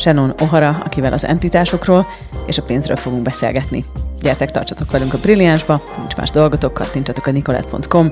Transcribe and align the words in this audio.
Shannon 0.00 0.32
O'Hara, 0.36 0.80
akivel 0.84 1.12
az 1.12 1.24
entitásokról 1.24 2.06
és 2.46 2.58
a 2.58 2.62
pénzről 2.62 2.96
fogunk 2.96 3.22
beszélgetni. 3.22 3.84
Gyertek, 4.20 4.50
tartsatok 4.50 4.90
velünk 4.90 5.14
a 5.14 5.18
Brilliánsba, 5.18 5.82
nincs 5.98 6.16
más 6.16 6.30
dolgotok, 6.30 6.74
kattintsatok 6.74 7.26
a 7.26 7.30
nicolette.com 7.30 8.08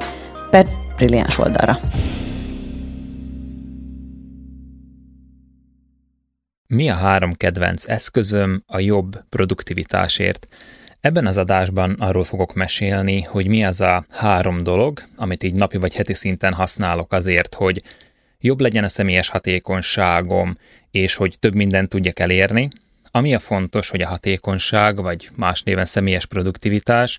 per 0.51 0.67
Brilliáns 0.97 1.39
oldalra. 1.39 1.79
Mi 6.67 6.89
a 6.89 6.95
három 6.95 7.33
kedvenc 7.33 7.89
eszközöm 7.89 8.63
a 8.67 8.79
jobb 8.79 9.25
produktivitásért? 9.29 10.49
Ebben 11.01 11.27
az 11.27 11.39
adásban 11.39 11.97
arról 11.99 12.25
fogok 12.25 12.55
mesélni, 12.55 13.23
hogy 13.23 13.47
mi 13.47 13.65
az 13.65 13.81
a 13.81 14.05
három 14.11 14.63
dolog, 14.63 15.03
amit 15.17 15.43
így 15.43 15.55
napi 15.55 15.77
vagy 15.77 15.95
heti 15.95 16.15
szinten 16.15 16.53
használok 16.53 17.13
azért, 17.13 17.55
hogy 17.55 17.83
jobb 18.41 18.61
legyen 18.61 18.85
a 18.85 18.89
személyes 18.89 19.29
hatékonyságom, 19.29 20.59
és 20.91 21.15
hogy 21.15 21.37
több 21.39 21.55
mindent 21.55 21.89
tudjak 21.89 22.19
elérni. 22.19 22.69
Ami 23.11 23.35
a 23.35 23.39
fontos, 23.39 23.89
hogy 23.89 24.01
a 24.01 24.09
hatékonyság, 24.09 25.03
vagy 25.03 25.31
más 25.37 25.63
néven 25.63 25.85
személyes 25.85 26.27
produktivitás, 26.27 27.19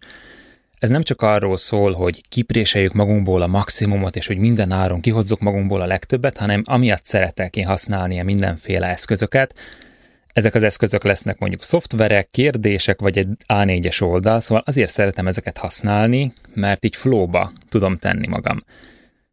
ez 0.80 0.90
nem 0.90 1.04
csak 1.04 1.22
arról 1.22 1.58
szól, 1.58 1.94
hogy 1.94 2.24
kipréseljük 2.30 2.94
magunkból 2.94 3.42
a 3.42 3.48
maximumot, 3.48 4.16
és 4.16 4.28
hogy 4.28 4.38
minden 4.38 4.72
áron 4.72 5.02
kihozzuk 5.02 5.40
magunkból 5.40 5.82
a 5.82 5.86
legtöbbet, 5.86 6.38
hanem 6.38 6.62
amiatt 6.66 7.06
szeretek 7.06 7.56
én 7.56 7.66
használni 7.66 8.20
a 8.20 8.24
mindenféle 8.24 8.88
eszközöket, 8.88 9.56
ezek 10.34 10.56
az 10.56 10.64
eszközök 10.64 11.04
lesznek 11.04 11.40
mondjuk 11.40 11.64
szoftverek, 11.64 12.30
kérdések, 12.32 13.00
vagy 13.00 13.18
egy 13.18 13.28
A4-es 13.48 14.02
oldal, 14.02 14.40
szóval 14.40 14.64
azért 14.66 14.92
szeretem 14.92 15.28
ezeket 15.28 15.58
használni, 15.58 16.34
mert 16.54 16.86
így 16.86 16.96
flóba 16.96 17.52
tudom 17.70 17.98
tenni 17.98 18.28
magam. 18.28 18.64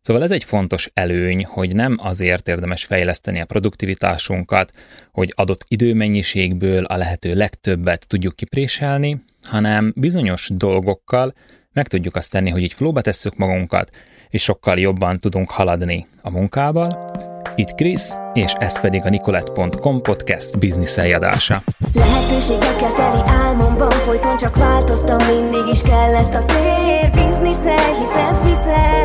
Szóval 0.06 0.22
ez 0.22 0.30
egy 0.30 0.44
fontos 0.44 0.90
előny, 0.94 1.44
hogy 1.44 1.74
nem 1.74 1.96
azért 1.98 2.48
érdemes 2.48 2.84
fejleszteni 2.84 3.40
a 3.40 3.44
produktivitásunkat, 3.44 4.72
hogy 5.12 5.32
adott 5.36 5.64
időmennyiségből 5.68 6.84
a 6.84 6.96
lehető 6.96 7.34
legtöbbet 7.34 8.06
tudjuk 8.06 8.36
kipréselni, 8.36 9.20
hanem 9.42 9.92
bizonyos 9.96 10.50
dolgokkal 10.54 11.34
meg 11.72 11.88
tudjuk 11.88 12.16
azt 12.16 12.30
tenni, 12.30 12.50
hogy 12.50 12.62
így 12.62 12.72
flóba 12.72 13.00
tesszük 13.00 13.36
magunkat, 13.36 13.90
és 14.28 14.42
sokkal 14.42 14.78
jobban 14.78 15.18
tudunk 15.18 15.50
haladni 15.50 16.06
a 16.22 16.31
munkával, 16.31 17.10
itt 17.56 17.75
Krisz, 17.75 18.17
és 18.33 18.53
ez 18.59 18.81
pedig 18.81 19.05
a 19.05 19.09
Nicolette.com 19.09 20.03
podcast 20.03 20.59
bizniszeljadása. 20.59 21.62
Lehetőségekkel 21.94 22.93
teli 22.93 23.21
álmomban 23.27 23.91
folyton 23.91 24.37
csak 24.37 24.56
változtam, 24.56 25.17
mindig 25.17 25.72
is 25.72 25.83
kellett 25.83 26.34
a 26.34 26.44
tér. 26.44 27.11
Bizniszel, 27.11 27.94
hisz 27.99 28.15
ez 28.31 28.43
viszel, 28.43 29.05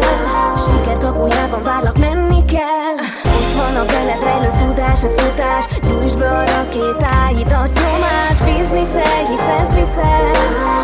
a 0.56 0.58
siker 0.58 0.98
kapujában 0.98 1.64
várlak, 1.64 1.98
menni 1.98 2.46
kell. 2.46 2.98
Ott 3.36 3.54
van 3.56 3.76
a 3.82 3.86
benned 3.86 4.24
rejlő 4.24 4.50
tudás, 4.60 5.04
a 5.04 5.10
futás, 5.10 5.66
gyújtsd 5.88 6.18
be 6.18 6.30
a 6.30 6.46
rakétáidat, 6.46 7.72
nyomás. 7.74 8.38
Bizniszel, 8.46 9.26
hisz 9.30 9.48
ez 9.62 9.74
viszel, 9.76 10.32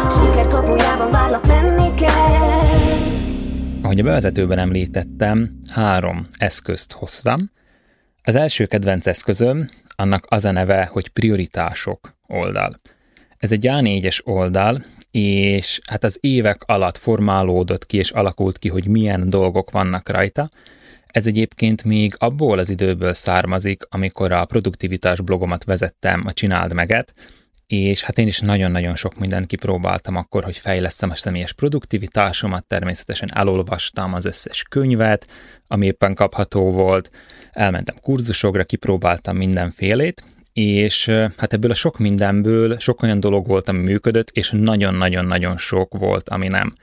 a 0.08 0.12
siker 0.12 0.48
kapujában 0.48 1.12
várlak, 1.12 1.48
menni 1.48 1.94
kell. 1.94 2.88
Ahogy 3.82 4.00
a 4.00 4.04
bevezetőben 4.04 4.58
említettem, 4.58 5.60
három 5.72 6.28
eszközt 6.38 6.92
hoztam, 6.92 7.56
az 8.28 8.36
első 8.36 8.66
kedvenc 8.66 9.08
eszközöm, 9.08 9.70
annak 9.96 10.26
az 10.30 10.46
a 10.46 10.52
neve, 10.52 10.86
hogy 10.86 11.08
prioritások 11.08 12.12
oldal. 12.28 12.76
Ez 13.38 13.52
egy 13.52 13.66
A4-es 13.70 14.20
oldal, 14.24 14.84
és 15.12 15.80
hát 15.86 16.04
az 16.04 16.18
évek 16.22 16.64
alatt 16.66 16.98
formálódott 16.98 17.86
ki 17.86 17.98
és 17.98 18.12
alakult 18.12 18.58
ki, 18.58 18.70
hogy 18.70 18.88
milyen 18.88 19.30
dolgok 19.30 19.72
vannak 19.72 20.10
rajta. 20.10 20.50
Ez 21.08 21.28
egyébként 21.28 21.84
még 21.84 22.16
abból 22.18 22.60
az 22.60 22.70
időből 22.70 23.14
származik, 23.14 23.84
amikor 23.90 24.32
a 24.32 24.46
produktivitás 24.46 25.22
blogomat 25.22 25.64
vezettem, 25.64 26.24
a 26.26 26.34
Csináld 26.34 26.74
Meget, 26.74 27.14
és 27.68 28.02
hát 28.02 28.18
én 28.18 28.28
is 28.28 28.40
nagyon-nagyon 28.40 28.96
sok 28.96 29.20
mindent 29.20 29.46
kipróbáltam 29.46 30.16
akkor, 30.16 30.44
hogy 30.44 30.58
fejlesztem 30.58 31.10
a 31.10 31.16
személyes 31.16 31.54
produktivitásomat, 31.54 32.68
természetesen 32.68 33.30
elolvastam 33.34 34.14
az 34.14 34.26
összes 34.26 34.64
könyvet, 34.70 35.28
ami 35.68 35.86
éppen 35.86 36.16
kapható 36.16 36.72
volt, 36.72 37.12
elmentem 37.52 37.96
kurzusokra, 38.02 38.64
kipróbáltam 38.64 39.38
mindenfélét, 39.38 40.24
és 40.54 41.06
hát 41.38 41.54
ebből 41.54 41.72
a 41.72 41.74
sok 41.74 41.98
mindenből 41.98 42.80
sok 42.80 43.02
olyan 43.02 43.20
dolog 43.20 43.48
volt, 43.48 43.70
ami 43.70 43.80
működött, 43.80 44.30
és 44.30 44.50
nagyon-nagyon-nagyon 44.50 45.58
sok 45.58 45.98
volt, 45.98 46.30
ami 46.30 46.48
nem. 46.48 46.74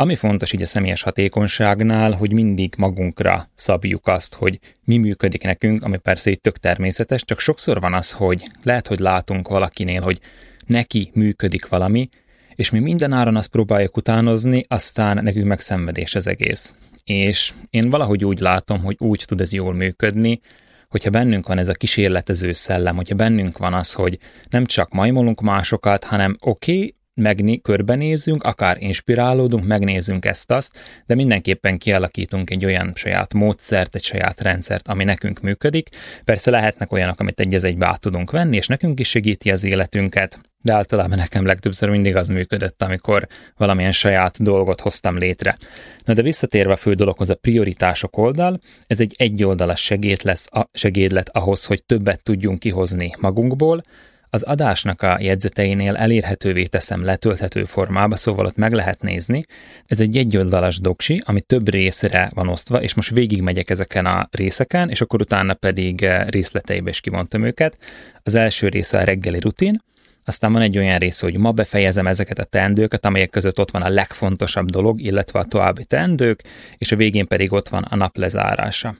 Ami 0.00 0.14
fontos 0.14 0.52
így 0.52 0.62
a 0.62 0.66
személyes 0.66 1.02
hatékonyságnál, 1.02 2.12
hogy 2.12 2.32
mindig 2.32 2.74
magunkra 2.76 3.50
szabjuk 3.54 4.06
azt, 4.06 4.34
hogy 4.34 4.58
mi 4.84 4.96
működik 4.96 5.42
nekünk, 5.42 5.84
ami 5.84 5.96
persze 5.96 6.30
itt 6.30 6.42
tök 6.42 6.58
természetes, 6.58 7.24
csak 7.24 7.40
sokszor 7.40 7.80
van 7.80 7.94
az, 7.94 8.12
hogy 8.12 8.46
lehet, 8.62 8.86
hogy 8.86 8.98
látunk 8.98 9.48
valakinél, 9.48 10.00
hogy 10.00 10.20
neki 10.66 11.10
működik 11.14 11.68
valami, 11.68 12.08
és 12.54 12.70
mi 12.70 12.78
minden 12.78 13.12
áron 13.12 13.36
azt 13.36 13.48
próbáljuk 13.48 13.96
utánozni, 13.96 14.62
aztán 14.68 15.22
nekünk 15.22 15.46
meg 15.46 15.60
szenvedés 15.60 16.14
az 16.14 16.26
egész. 16.26 16.74
És 17.04 17.52
én 17.70 17.90
valahogy 17.90 18.24
úgy 18.24 18.38
látom, 18.38 18.82
hogy 18.82 18.96
úgy 18.98 19.24
tud 19.26 19.40
ez 19.40 19.52
jól 19.52 19.74
működni, 19.74 20.40
hogyha 20.88 21.10
bennünk 21.10 21.46
van 21.46 21.58
ez 21.58 21.68
a 21.68 21.72
kísérletező 21.72 22.52
szellem, 22.52 22.96
hogyha 22.96 23.14
bennünk 23.14 23.58
van 23.58 23.74
az, 23.74 23.92
hogy 23.92 24.18
nem 24.50 24.66
csak 24.66 24.92
majmolunk 24.92 25.40
másokat, 25.40 26.04
hanem 26.04 26.36
oké, 26.40 26.72
okay, 26.72 26.96
megni, 27.18 27.60
körbenézünk, 27.60 28.42
akár 28.42 28.76
inspirálódunk, 28.80 29.66
megnézünk 29.66 30.24
ezt-azt, 30.24 30.80
de 31.06 31.14
mindenképpen 31.14 31.78
kialakítunk 31.78 32.50
egy 32.50 32.64
olyan 32.64 32.92
saját 32.94 33.34
módszert, 33.34 33.94
egy 33.94 34.04
saját 34.04 34.40
rendszert, 34.40 34.88
ami 34.88 35.04
nekünk 35.04 35.40
működik. 35.40 35.88
Persze 36.24 36.50
lehetnek 36.50 36.92
olyanok, 36.92 37.20
amit 37.20 37.40
egy 37.40 37.54
egybe 37.64 37.86
át 37.86 38.00
tudunk 38.00 38.30
venni, 38.30 38.56
és 38.56 38.66
nekünk 38.66 39.00
is 39.00 39.08
segíti 39.08 39.50
az 39.50 39.64
életünket, 39.64 40.38
de 40.62 40.74
általában 40.74 41.18
nekem 41.18 41.46
legtöbbször 41.46 41.88
mindig 41.88 42.16
az 42.16 42.28
működött, 42.28 42.82
amikor 42.82 43.26
valamilyen 43.56 43.92
saját 43.92 44.42
dolgot 44.42 44.80
hoztam 44.80 45.16
létre. 45.16 45.56
Na 46.04 46.14
de 46.14 46.22
visszatérve 46.22 46.72
a 46.72 46.76
fő 46.76 46.94
dologhoz, 46.94 47.30
a 47.30 47.34
prioritások 47.34 48.16
oldal, 48.16 48.56
ez 48.86 49.00
egy 49.00 49.14
egyoldalas 49.16 49.80
segéd 49.80 50.20
lesz, 50.24 50.46
a 50.50 50.68
segédlet 50.72 51.28
ahhoz, 51.28 51.64
hogy 51.64 51.84
többet 51.84 52.22
tudjunk 52.22 52.58
kihozni 52.58 53.10
magunkból, 53.18 53.82
az 54.30 54.42
adásnak 54.42 55.02
a 55.02 55.18
jegyzeteinél 55.20 55.96
elérhetővé 55.96 56.62
teszem 56.62 57.04
letölthető 57.04 57.64
formába, 57.64 58.16
szóval 58.16 58.46
ott 58.46 58.56
meg 58.56 58.72
lehet 58.72 59.02
nézni. 59.02 59.44
Ez 59.86 60.00
egy 60.00 60.16
egyoldalas 60.16 60.78
doksi, 60.78 61.22
ami 61.24 61.40
több 61.40 61.68
részre 61.68 62.30
van 62.34 62.48
osztva, 62.48 62.82
és 62.82 62.94
most 62.94 63.10
végigmegyek 63.10 63.70
ezeken 63.70 64.06
a 64.06 64.28
részeken, 64.30 64.90
és 64.90 65.00
akkor 65.00 65.20
utána 65.20 65.54
pedig 65.54 66.02
eh, 66.02 66.26
részleteibe 66.26 66.90
is 66.90 67.00
kivontam 67.00 67.44
őket. 67.44 67.78
Az 68.22 68.34
első 68.34 68.68
része 68.68 68.98
a 68.98 69.04
reggeli 69.04 69.40
rutin, 69.40 69.80
aztán 70.28 70.52
van 70.52 70.62
egy 70.62 70.78
olyan 70.78 70.98
rész, 70.98 71.20
hogy 71.20 71.36
ma 71.36 71.52
befejezem 71.52 72.06
ezeket 72.06 72.38
a 72.38 72.44
teendőket, 72.44 73.04
amelyek 73.04 73.30
között 73.30 73.58
ott 73.58 73.70
van 73.70 73.82
a 73.82 73.88
legfontosabb 73.88 74.70
dolog, 74.70 75.00
illetve 75.00 75.38
a 75.38 75.44
további 75.44 75.84
teendők, 75.84 76.42
és 76.78 76.92
a 76.92 76.96
végén 76.96 77.26
pedig 77.26 77.52
ott 77.52 77.68
van 77.68 77.82
a 77.82 77.96
nap 77.96 78.16
lezárása. 78.16 78.96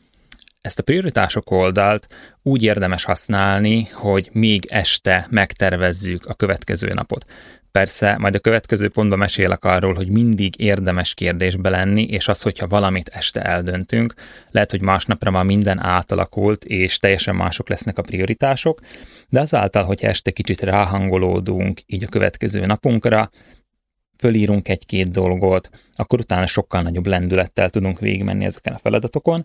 Ezt 0.69 0.79
a 0.79 0.83
prioritások 0.83 1.51
oldalt 1.51 2.07
úgy 2.43 2.63
érdemes 2.63 3.05
használni, 3.05 3.89
hogy 3.93 4.29
még 4.33 4.65
este 4.71 5.27
megtervezzük 5.31 6.27
a 6.27 6.35
következő 6.35 6.89
napot. 6.95 7.25
Persze, 7.73 8.17
majd 8.19 8.35
a 8.35 8.39
következő 8.39 8.89
pontban 8.89 9.19
mesélek 9.19 9.65
arról, 9.65 9.95
hogy 9.95 10.09
mindig 10.09 10.61
érdemes 10.61 11.15
kérdésbe 11.15 11.71
lenni, 11.71 12.03
és 12.03 12.29
az, 12.29 12.43
hogyha 12.43 12.67
valamit 12.67 13.09
este 13.09 13.43
eldöntünk, 13.43 14.15
lehet, 14.51 14.71
hogy 14.71 14.81
másnapra 14.81 15.31
már 15.31 15.45
minden 15.45 15.79
átalakult, 15.79 16.65
és 16.65 16.99
teljesen 16.99 17.35
mások 17.35 17.69
lesznek 17.69 17.99
a 17.99 18.03
prioritások, 18.03 18.81
de 19.29 19.41
azáltal, 19.41 19.85
hogy 19.85 20.05
este 20.05 20.31
kicsit 20.31 20.61
ráhangolódunk 20.61 21.81
így 21.87 22.05
a 22.05 22.09
következő 22.09 22.67
napunkra, 22.67 23.31
fölírunk 24.19 24.69
egy-két 24.69 25.11
dolgot, 25.11 25.71
akkor 25.97 26.19
utána 26.19 26.47
sokkal 26.47 26.83
nagyobb 26.83 27.07
lendülettel 27.07 27.71
tudunk 27.71 27.99
végigmenni 28.01 28.45
ezeken 28.45 28.73
a 28.73 28.79
feladatokon. 28.79 29.45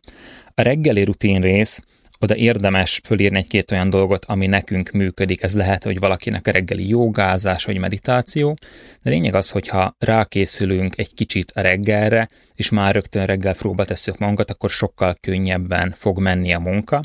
A 0.56 0.62
reggeli 0.62 1.04
rutin 1.04 1.42
rész 1.42 1.82
oda 2.24 2.36
érdemes 2.36 3.02
fölírni 3.04 3.38
egy-két 3.38 3.72
olyan 3.72 3.90
dolgot, 3.90 4.26
ami 4.26 4.48
nekünk 4.48 4.92
működik. 4.92 5.44
Ez 5.44 5.56
lehet, 5.56 5.84
hogy 5.84 6.00
valakinek 6.00 6.48
a 6.48 6.52
reggeli 6.52 6.88
jogázás 6.90 7.66
vagy 7.66 7.78
meditáció, 7.78 8.58
de 9.02 9.10
lényeg 9.10 9.36
az, 9.36 9.50
hogyha 9.50 9.96
rákészülünk 10.00 10.98
egy 10.98 11.14
kicsit 11.14 11.52
a 11.56 11.62
reggelre, 11.62 12.30
és 12.56 12.70
már 12.70 12.94
rögtön 12.94 13.26
reggel 13.26 13.56
próba 13.56 13.86
tesszük 13.86 14.18
magunkat, 14.18 14.50
akkor 14.50 14.70
sokkal 14.70 15.18
könnyebben 15.22 15.94
fog 15.98 16.20
menni 16.20 16.54
a 16.54 16.60
munka. 16.60 17.02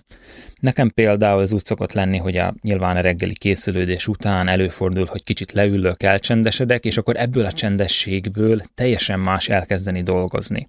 Nekem 0.60 0.90
például 0.90 1.40
az 1.40 1.52
úgy 1.52 1.64
szokott 1.64 1.92
lenni, 1.92 2.18
hogy 2.18 2.36
a, 2.36 2.54
nyilván 2.62 2.96
a 2.96 3.00
reggeli 3.00 3.34
készülődés 3.34 4.06
után 4.06 4.48
előfordul, 4.48 5.06
hogy 5.06 5.24
kicsit 5.24 5.52
leülök, 5.52 6.02
elcsendesedek, 6.02 6.84
és 6.84 6.96
akkor 6.96 7.16
ebből 7.16 7.44
a 7.44 7.52
csendességből 7.52 8.62
teljesen 8.74 9.20
más 9.20 9.48
elkezdeni 9.48 10.02
dolgozni. 10.02 10.68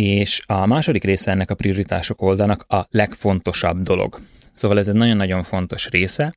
És 0.00 0.42
a 0.46 0.66
második 0.66 1.04
része 1.04 1.30
ennek 1.30 1.50
a 1.50 1.54
prioritások 1.54 2.22
oldalnak 2.22 2.64
a 2.68 2.84
legfontosabb 2.90 3.82
dolog. 3.82 4.20
Szóval 4.52 4.78
ez 4.78 4.88
egy 4.88 4.94
nagyon-nagyon 4.94 5.42
fontos 5.42 5.88
része, 5.88 6.34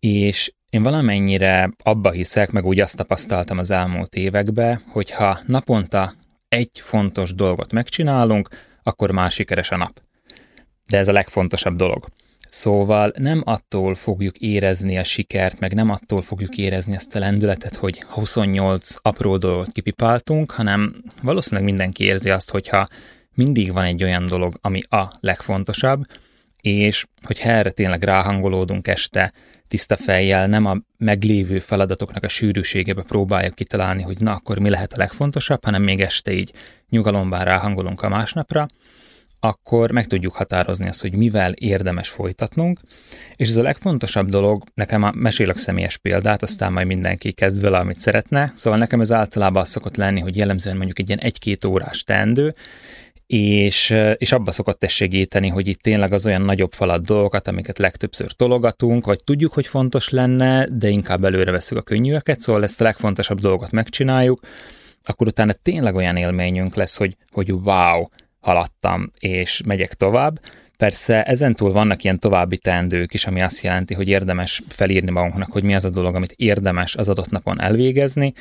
és 0.00 0.52
én 0.70 0.82
valamennyire 0.82 1.70
abba 1.82 2.10
hiszek, 2.10 2.50
meg 2.50 2.64
úgy 2.64 2.80
azt 2.80 2.96
tapasztaltam 2.96 3.58
az 3.58 3.70
elmúlt 3.70 4.14
években, 4.14 4.82
hogyha 4.88 5.38
naponta 5.46 6.12
egy 6.48 6.70
fontos 6.74 7.34
dolgot 7.34 7.72
megcsinálunk, 7.72 8.48
akkor 8.82 9.10
már 9.10 9.30
sikeres 9.30 9.70
a 9.70 9.76
nap. 9.76 10.00
De 10.86 10.98
ez 10.98 11.08
a 11.08 11.12
legfontosabb 11.12 11.76
dolog. 11.76 12.06
Szóval 12.50 13.12
nem 13.16 13.42
attól 13.44 13.94
fogjuk 13.94 14.38
érezni 14.38 14.98
a 14.98 15.04
sikert, 15.04 15.58
meg 15.60 15.74
nem 15.74 15.90
attól 15.90 16.22
fogjuk 16.22 16.56
érezni 16.56 16.94
ezt 16.94 17.16
a 17.16 17.18
lendületet, 17.18 17.76
hogy 17.76 18.02
28 18.08 18.96
apró 19.02 19.36
dolgot 19.36 19.72
kipipáltunk, 19.72 20.50
hanem 20.50 21.02
valószínűleg 21.22 21.64
mindenki 21.64 22.04
érzi 22.04 22.30
azt, 22.30 22.50
hogyha 22.50 22.86
mindig 23.34 23.72
van 23.72 23.84
egy 23.84 24.02
olyan 24.04 24.26
dolog, 24.26 24.58
ami 24.60 24.80
a 24.88 25.12
legfontosabb, 25.20 26.04
és 26.60 27.06
hogyha 27.22 27.50
erre 27.50 27.70
tényleg 27.70 28.02
ráhangolódunk 28.02 28.88
este, 28.88 29.32
tiszta 29.68 29.96
fejjel, 29.96 30.46
nem 30.46 30.66
a 30.66 30.76
meglévő 30.96 31.58
feladatoknak 31.58 32.24
a 32.24 32.28
sűrűségébe 32.28 33.02
próbáljuk 33.02 33.54
kitalálni, 33.54 34.02
hogy 34.02 34.20
na 34.20 34.32
akkor 34.32 34.58
mi 34.58 34.68
lehet 34.68 34.92
a 34.92 34.98
legfontosabb, 34.98 35.64
hanem 35.64 35.82
még 35.82 36.00
este 36.00 36.32
így 36.32 36.52
nyugalomban 36.88 37.40
ráhangolunk 37.40 38.02
a 38.02 38.08
másnapra, 38.08 38.66
akkor 39.40 39.90
meg 39.90 40.06
tudjuk 40.06 40.34
határozni 40.34 40.88
azt, 40.88 41.00
hogy 41.00 41.14
mivel 41.14 41.52
érdemes 41.52 42.08
folytatnunk, 42.08 42.80
és 43.36 43.48
ez 43.48 43.56
a 43.56 43.62
legfontosabb 43.62 44.28
dolog, 44.28 44.64
nekem 44.74 45.10
mesélek 45.16 45.56
személyes 45.56 45.96
példát, 45.96 46.42
aztán 46.42 46.72
majd 46.72 46.86
mindenki 46.86 47.32
kezd 47.32 47.60
vele, 47.60 47.78
amit 47.78 48.00
szeretne, 48.00 48.52
szóval 48.56 48.78
nekem 48.78 49.00
ez 49.00 49.12
általában 49.12 49.62
az 49.62 49.68
szokott 49.68 49.96
lenni, 49.96 50.20
hogy 50.20 50.36
jellemzően 50.36 50.76
mondjuk 50.76 50.98
egy 50.98 51.08
ilyen 51.08 51.20
egy-két 51.20 51.64
órás 51.64 52.02
teendő, 52.02 52.54
és, 53.26 53.94
és 54.16 54.32
abba 54.32 54.52
szokott 54.52 54.84
ez 54.84 54.90
segíteni, 54.90 55.48
hogy 55.48 55.68
itt 55.68 55.80
tényleg 55.80 56.12
az 56.12 56.26
olyan 56.26 56.42
nagyobb 56.42 56.72
falat 56.72 57.04
dolgokat, 57.04 57.48
amiket 57.48 57.78
legtöbbször 57.78 58.32
tologatunk, 58.32 59.06
vagy 59.06 59.24
tudjuk, 59.24 59.52
hogy 59.52 59.66
fontos 59.66 60.08
lenne, 60.08 60.66
de 60.72 60.88
inkább 60.88 61.24
előre 61.24 61.50
veszük 61.50 61.78
a 61.78 61.82
könnyűeket, 61.82 62.40
szóval 62.40 62.62
ezt 62.62 62.80
a 62.80 62.84
legfontosabb 62.84 63.40
dolgot 63.40 63.70
megcsináljuk, 63.70 64.40
akkor 65.04 65.26
utána 65.26 65.52
tényleg 65.52 65.94
olyan 65.94 66.16
élményünk 66.16 66.74
lesz, 66.74 66.96
hogy, 66.96 67.16
hogy 67.30 67.52
wow, 67.52 68.06
haladtam, 68.40 69.12
és 69.18 69.60
megyek 69.66 69.94
tovább. 69.94 70.40
Persze 70.76 71.22
ezentúl 71.22 71.72
vannak 71.72 72.04
ilyen 72.04 72.18
további 72.18 72.58
teendők 72.58 73.14
is, 73.14 73.26
ami 73.26 73.40
azt 73.40 73.62
jelenti, 73.62 73.94
hogy 73.94 74.08
érdemes 74.08 74.62
felírni 74.68 75.10
magunknak, 75.10 75.52
hogy 75.52 75.62
mi 75.62 75.74
az 75.74 75.84
a 75.84 75.90
dolog, 75.90 76.14
amit 76.14 76.34
érdemes 76.36 76.96
az 76.96 77.08
adott 77.08 77.30
napon 77.30 77.60
elvégezni, 77.60 78.32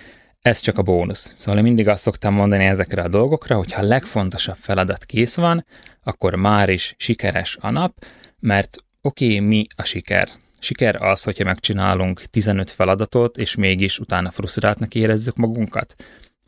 ez 0.41 0.59
csak 0.59 0.77
a 0.77 0.81
bónusz. 0.81 1.35
Szóval 1.37 1.57
én 1.57 1.63
mindig 1.63 1.87
azt 1.87 2.01
szoktam 2.01 2.33
mondani 2.33 2.65
ezekre 2.65 3.01
a 3.01 3.07
dolgokra, 3.07 3.55
hogy 3.55 3.71
ha 3.71 3.81
a 3.81 3.85
legfontosabb 3.85 4.57
feladat 4.59 5.05
kész 5.05 5.35
van, 5.35 5.65
akkor 6.03 6.35
már 6.35 6.69
is 6.69 6.95
sikeres 6.97 7.57
a 7.61 7.69
nap, 7.69 8.05
mert 8.39 8.77
oké, 9.01 9.25
okay, 9.25 9.39
mi 9.39 9.65
a 9.75 9.83
siker? 9.83 10.29
Siker 10.59 11.01
az, 11.01 11.23
hogyha 11.23 11.43
megcsinálunk 11.43 12.21
15 12.21 12.71
feladatot, 12.71 13.37
és 13.37 13.55
mégis 13.55 13.99
utána 13.99 14.31
frusztráltnak 14.31 14.95
érezzük 14.95 15.35
magunkat? 15.35 15.95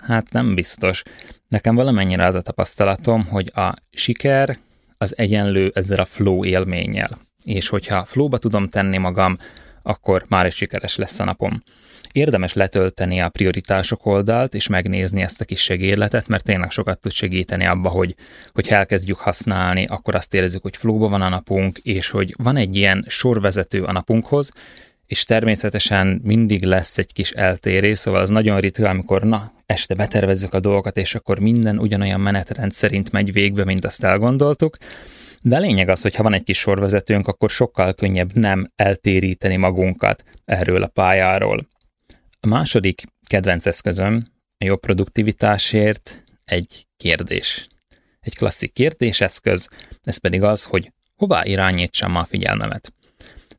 Hát 0.01 0.31
nem 0.31 0.55
biztos. 0.55 1.03
Nekem 1.47 1.75
valamennyire 1.75 2.25
az 2.25 2.35
a 2.35 2.41
tapasztalatom, 2.41 3.25
hogy 3.25 3.51
a 3.55 3.73
siker 3.91 4.57
az 4.97 5.17
egyenlő 5.17 5.71
ezzel 5.75 5.99
a 5.99 6.05
flow 6.05 6.45
élménnyel. 6.45 7.19
És 7.43 7.67
hogyha 7.67 8.05
flowba 8.05 8.37
tudom 8.37 8.69
tenni 8.69 8.97
magam, 8.97 9.37
akkor 9.81 10.25
már 10.27 10.45
is 10.45 10.55
sikeres 10.55 10.95
lesz 10.95 11.19
a 11.19 11.23
napom. 11.23 11.63
Érdemes 12.11 12.53
letölteni 12.53 13.19
a 13.19 13.29
prioritások 13.29 14.05
oldalt, 14.05 14.53
és 14.53 14.67
megnézni 14.67 15.21
ezt 15.21 15.41
a 15.41 15.45
kis 15.45 15.61
segédletet, 15.61 16.27
mert 16.27 16.43
tényleg 16.43 16.71
sokat 16.71 16.99
tud 16.99 17.11
segíteni 17.11 17.65
abba, 17.65 17.89
hogy, 17.89 18.15
hogy 18.53 18.67
elkezdjük 18.67 19.17
használni, 19.17 19.85
akkor 19.85 20.15
azt 20.15 20.33
érezzük, 20.33 20.61
hogy 20.61 20.77
flóba 20.77 21.09
van 21.09 21.21
a 21.21 21.29
napunk, 21.29 21.77
és 21.77 22.09
hogy 22.09 22.35
van 22.37 22.57
egy 22.57 22.75
ilyen 22.75 23.05
sorvezető 23.07 23.83
a 23.83 23.91
napunkhoz, 23.91 24.51
és 25.05 25.23
természetesen 25.23 26.21
mindig 26.23 26.63
lesz 26.63 26.97
egy 26.97 27.13
kis 27.13 27.31
eltérés, 27.31 27.97
szóval 27.97 28.21
az 28.21 28.29
nagyon 28.29 28.59
ritka, 28.59 28.89
amikor 28.89 29.23
na, 29.23 29.51
este 29.71 29.93
betervezzük 29.93 30.53
a 30.53 30.59
dolgokat, 30.59 30.97
és 30.97 31.15
akkor 31.15 31.39
minden 31.39 31.79
ugyanolyan 31.79 32.19
menetrend 32.19 32.71
szerint 32.71 33.11
megy 33.11 33.33
végbe, 33.33 33.63
mint 33.63 33.85
azt 33.85 34.03
elgondoltuk. 34.03 34.77
De 35.41 35.55
a 35.55 35.59
lényeg 35.59 35.89
az, 35.89 36.01
hogy 36.01 36.15
ha 36.15 36.23
van 36.23 36.33
egy 36.33 36.43
kis 36.43 36.59
sorvezetőnk, 36.59 37.27
akkor 37.27 37.49
sokkal 37.49 37.93
könnyebb 37.93 38.33
nem 38.33 38.67
eltéríteni 38.75 39.55
magunkat 39.55 40.23
erről 40.45 40.83
a 40.83 40.87
pályáról. 40.87 41.67
A 42.39 42.47
második 42.47 43.03
kedvenc 43.27 43.65
eszközöm 43.65 44.27
a 44.57 44.65
jobb 44.65 44.79
produktivitásért 44.79 46.23
egy 46.45 46.87
kérdés. 46.97 47.67
Egy 48.19 48.35
klasszik 48.35 48.73
kérdéseszköz, 48.73 49.69
ez 50.03 50.17
pedig 50.17 50.43
az, 50.43 50.63
hogy 50.63 50.91
hová 51.15 51.45
irányítsam 51.45 52.15
a 52.15 52.25
figyelmemet. 52.25 52.93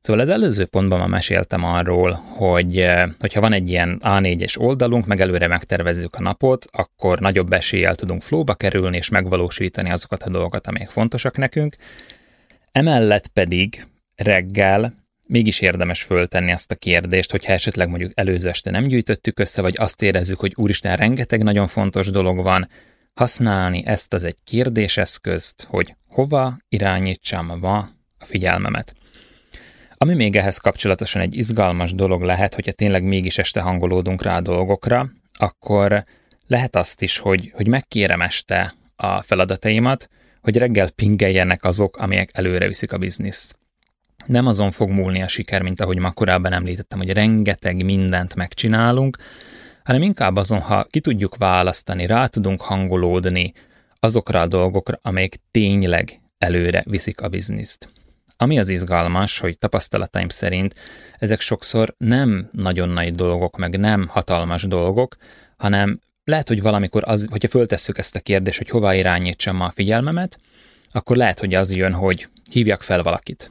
Szóval 0.03 0.23
az 0.23 0.29
előző 0.29 0.65
pontban 0.65 0.99
már 0.99 1.09
meséltem 1.09 1.65
arról, 1.65 2.13
hogy 2.13 2.79
eh, 2.79 3.11
hogyha 3.19 3.41
van 3.41 3.53
egy 3.53 3.71
ilyen 3.71 4.01
A4-es 4.05 4.59
oldalunk, 4.61 5.07
meg 5.07 5.21
előre 5.21 5.47
megtervezzük 5.47 6.15
a 6.15 6.23
napot, 6.23 6.67
akkor 6.71 7.21
nagyobb 7.21 7.53
eséllyel 7.53 7.95
tudunk 7.95 8.23
flóba 8.23 8.55
kerülni 8.55 8.97
és 8.97 9.09
megvalósítani 9.09 9.91
azokat 9.91 10.23
a 10.23 10.31
dolgokat, 10.31 10.67
amelyek 10.67 10.91
fontosak 10.91 11.37
nekünk. 11.37 11.77
Emellett 12.73 13.27
pedig 13.27 13.87
reggel 14.17 14.95
mégis 15.23 15.61
érdemes 15.61 16.03
föltenni 16.03 16.51
ezt 16.51 16.71
a 16.71 16.75
kérdést, 16.75 17.31
hogyha 17.31 17.53
esetleg 17.53 17.89
mondjuk 17.89 18.11
előző 18.15 18.49
este 18.49 18.71
nem 18.71 18.85
gyűjtöttük 18.85 19.39
össze, 19.39 19.63
vagy 19.63 19.75
azt 19.79 20.03
érezzük, 20.03 20.41
hogy 20.41 20.53
úristen, 20.57 20.97
rengeteg 20.97 21.43
nagyon 21.43 21.67
fontos 21.67 22.11
dolog 22.11 22.43
van, 22.43 22.69
használni 23.15 23.83
ezt 23.87 24.13
az 24.13 24.25
egy 24.25 24.37
kérdéseszközt, 24.45 25.67
hogy 25.69 25.95
hova 26.09 26.57
irányítsam 26.69 27.59
ma 27.59 27.79
a 28.19 28.25
figyelmemet. 28.25 28.95
Ami 30.03 30.15
még 30.15 30.37
ehhez 30.37 30.57
kapcsolatosan 30.57 31.23
egy 31.23 31.37
izgalmas 31.37 31.95
dolog 31.95 32.23
lehet, 32.23 32.55
hogyha 32.55 32.73
tényleg 32.73 33.05
mégis 33.05 33.39
este 33.39 33.61
hangolódunk 33.61 34.23
rá 34.23 34.37
a 34.37 34.41
dolgokra, 34.41 35.11
akkor 35.33 36.05
lehet 36.47 36.77
azt 36.77 37.03
is, 37.03 37.19
hogy, 37.19 37.53
hogy 37.55 37.67
megkérem 37.67 38.21
este 38.21 38.73
a 38.97 39.23
feladataimat, 39.23 40.09
hogy 40.41 40.57
reggel 40.57 40.91
pingeljenek 40.91 41.65
azok, 41.65 41.97
amelyek 41.97 42.31
előre 42.33 42.67
viszik 42.67 42.93
a 42.93 42.99
bizniszt. 42.99 43.59
Nem 44.27 44.47
azon 44.47 44.71
fog 44.71 44.91
múlni 44.91 45.23
a 45.23 45.29
siker, 45.29 45.63
mint 45.63 45.81
ahogy 45.81 45.99
ma 45.99 46.11
korábban 46.11 46.53
említettem, 46.53 46.99
hogy 46.99 47.13
rengeteg 47.13 47.85
mindent 47.85 48.35
megcsinálunk, 48.35 49.17
hanem 49.85 50.03
inkább 50.03 50.37
azon, 50.37 50.61
ha 50.61 50.85
ki 50.85 51.01
tudjuk 51.01 51.37
választani, 51.37 52.07
rá 52.07 52.27
tudunk 52.27 52.61
hangolódni 52.61 53.53
azokra 54.01 54.41
a 54.41 54.47
dolgokra, 54.47 54.99
amelyek 55.03 55.37
tényleg 55.51 56.21
előre 56.39 56.83
viszik 56.87 57.21
a 57.21 57.29
bizniszt. 57.29 57.89
Ami 58.37 58.59
az 58.59 58.69
izgalmas, 58.69 59.39
hogy 59.39 59.59
tapasztalataim 59.59 60.29
szerint 60.29 60.75
ezek 61.19 61.41
sokszor 61.41 61.95
nem 61.99 62.49
nagyon 62.53 62.89
nagy 62.89 63.15
dolgok, 63.15 63.57
meg 63.57 63.79
nem 63.79 64.07
hatalmas 64.09 64.63
dolgok, 64.63 65.17
hanem 65.57 66.01
lehet, 66.25 66.49
hogy 66.49 66.63
valamikor, 66.63 67.03
az, 67.07 67.27
hogyha 67.31 67.49
föltesszük 67.49 67.99
ezt 67.99 68.17
a 68.17 68.21
kérdést, 68.21 68.59
hogy 68.59 68.69
hova 68.69 68.95
irányítsam 68.95 69.61
a 69.61 69.71
figyelmemet, 69.71 70.39
akkor 70.93 71.17
lehet, 71.17 71.39
hogy 71.39 71.55
az 71.55 71.73
jön, 71.73 71.93
hogy 71.93 72.29
hívjak 72.51 72.83
fel 72.83 73.03
valakit. 73.03 73.51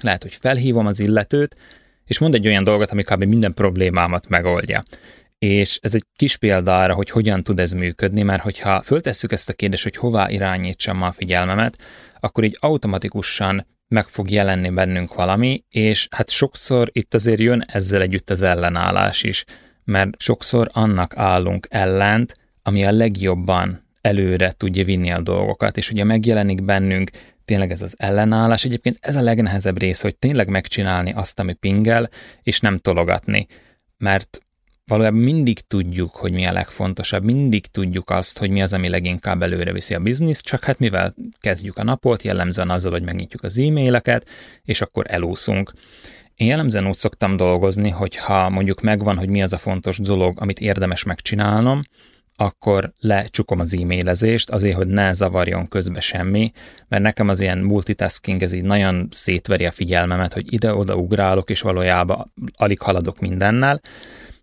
Lehet, 0.00 0.22
hogy 0.22 0.34
felhívom 0.34 0.86
az 0.86 1.00
illetőt, 1.00 1.56
és 2.04 2.18
mond 2.18 2.34
egy 2.34 2.46
olyan 2.46 2.64
dolgot, 2.64 2.90
ami 2.90 3.02
kb. 3.02 3.24
minden 3.24 3.54
problémámat 3.54 4.28
megoldja. 4.28 4.82
És 5.38 5.78
ez 5.82 5.94
egy 5.94 6.04
kis 6.16 6.36
példa 6.36 6.80
arra, 6.80 6.94
hogy 6.94 7.10
hogyan 7.10 7.42
tud 7.42 7.60
ez 7.60 7.72
működni, 7.72 8.22
mert 8.22 8.42
hogyha 8.42 8.82
föltesszük 8.82 9.32
ezt 9.32 9.48
a 9.48 9.52
kérdést, 9.52 9.82
hogy 9.82 9.96
hová 9.96 10.30
irányítsam 10.30 11.02
a 11.02 11.12
figyelmemet, 11.12 11.78
akkor 12.20 12.44
így 12.44 12.56
automatikusan 12.60 13.66
meg 13.88 14.08
fog 14.08 14.30
jelenni 14.30 14.70
bennünk 14.70 15.14
valami, 15.14 15.64
és 15.70 16.08
hát 16.10 16.30
sokszor 16.30 16.90
itt 16.92 17.14
azért 17.14 17.40
jön 17.40 17.64
ezzel 17.66 18.00
együtt 18.00 18.30
az 18.30 18.42
ellenállás 18.42 19.22
is, 19.22 19.44
mert 19.84 20.20
sokszor 20.20 20.68
annak 20.72 21.16
állunk 21.16 21.66
ellent, 21.70 22.34
ami 22.62 22.84
a 22.84 22.92
legjobban 22.92 23.80
előre 24.00 24.52
tudja 24.56 24.84
vinni 24.84 25.10
a 25.10 25.20
dolgokat, 25.20 25.76
és 25.76 25.90
ugye 25.90 26.04
megjelenik 26.04 26.64
bennünk 26.64 27.10
tényleg 27.44 27.70
ez 27.70 27.82
az 27.82 27.94
ellenállás. 27.98 28.64
Egyébként 28.64 28.96
ez 29.00 29.16
a 29.16 29.22
legnehezebb 29.22 29.78
rész, 29.78 30.00
hogy 30.00 30.16
tényleg 30.16 30.48
megcsinálni 30.48 31.12
azt, 31.12 31.40
ami 31.40 31.52
pingel, 31.52 32.10
és 32.42 32.60
nem 32.60 32.78
tologatni. 32.78 33.46
Mert 33.98 34.45
valójában 34.90 35.20
mindig 35.20 35.60
tudjuk, 35.60 36.14
hogy 36.14 36.32
mi 36.32 36.46
a 36.46 36.52
legfontosabb, 36.52 37.24
mindig 37.24 37.66
tudjuk 37.66 38.10
azt, 38.10 38.38
hogy 38.38 38.50
mi 38.50 38.62
az, 38.62 38.72
ami 38.72 38.88
leginkább 38.88 39.42
előre 39.42 39.72
viszi 39.72 39.94
a 39.94 39.98
biznisz, 39.98 40.40
csak 40.40 40.64
hát 40.64 40.78
mivel 40.78 41.14
kezdjük 41.40 41.76
a 41.76 41.84
napot, 41.84 42.22
jellemzően 42.22 42.70
azzal, 42.70 42.90
hogy 42.90 43.02
megnyitjuk 43.02 43.42
az 43.42 43.58
e-maileket, 43.58 44.26
és 44.64 44.80
akkor 44.80 45.04
elúszunk. 45.08 45.72
Én 46.34 46.46
jellemzően 46.46 46.88
úgy 46.88 46.96
szoktam 46.96 47.36
dolgozni, 47.36 47.90
hogy 47.90 48.16
ha 48.16 48.48
mondjuk 48.48 48.80
megvan, 48.80 49.16
hogy 49.16 49.28
mi 49.28 49.42
az 49.42 49.52
a 49.52 49.58
fontos 49.58 49.98
dolog, 49.98 50.40
amit 50.40 50.60
érdemes 50.60 51.02
megcsinálnom, 51.02 51.80
akkor 52.36 52.92
lecsukom 52.98 53.60
az 53.60 53.76
e-mailezést, 53.76 54.50
azért, 54.50 54.76
hogy 54.76 54.86
ne 54.86 55.12
zavarjon 55.12 55.68
közbe 55.68 56.00
semmi, 56.00 56.52
mert 56.88 57.02
nekem 57.02 57.28
az 57.28 57.40
ilyen 57.40 57.58
multitasking, 57.58 58.42
ez 58.42 58.52
így 58.52 58.62
nagyon 58.62 59.08
szétveri 59.10 59.66
a 59.66 59.70
figyelmemet, 59.70 60.32
hogy 60.32 60.52
ide-oda 60.52 60.96
ugrálok, 60.96 61.50
és 61.50 61.60
valójában 61.60 62.32
alig 62.56 62.80
haladok 62.80 63.20
mindennel. 63.20 63.80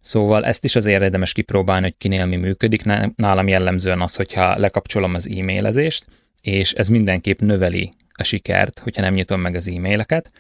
Szóval 0.04 0.46
ezt 0.46 0.64
is 0.64 0.76
azért 0.76 1.02
érdemes 1.02 1.32
kipróbálni, 1.32 1.84
hogy 1.84 1.98
kinél 1.98 2.26
mi 2.26 2.36
működik. 2.36 2.84
Nálam 3.16 3.48
jellemzően 3.48 4.02
az, 4.02 4.16
hogyha 4.16 4.58
lekapcsolom 4.58 5.14
az 5.14 5.30
e-mailezést, 5.30 6.06
és 6.42 6.74
ez 6.74 6.88
mindenképp 6.88 7.40
növeli 7.40 7.92
a 8.14 8.24
sikert, 8.24 8.80
hogyha 8.80 9.02
nem 9.02 9.14
nyitom 9.14 9.42
meg 9.42 9.56
az 9.56 9.68
e-maileket. 9.68 10.32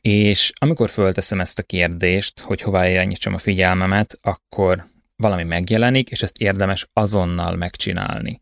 És 0.00 0.52
amikor 0.54 0.90
fölteszem 0.90 1.40
ezt 1.40 1.58
a 1.58 1.62
kérdést, 1.62 2.40
hogy 2.40 2.60
hová 2.60 2.88
irányítsam 2.88 3.34
a 3.34 3.38
figyelmemet, 3.38 4.18
akkor 4.22 4.84
valami 5.16 5.44
megjelenik, 5.44 6.10
és 6.10 6.22
ezt 6.22 6.38
érdemes 6.38 6.88
azonnal 6.92 7.56
megcsinálni. 7.56 8.40